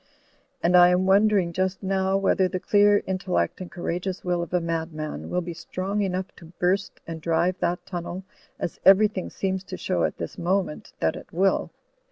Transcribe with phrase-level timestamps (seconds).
[0.63, 4.59] And I am wondering just now whether the clear intellect and courageous will of a
[4.59, 8.23] madman will be strong enough to burst and drive that timnel,
[8.57, 11.69] as everything seems to show at this moment that it will.